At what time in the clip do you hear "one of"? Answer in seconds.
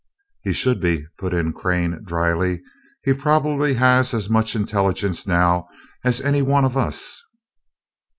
6.41-6.75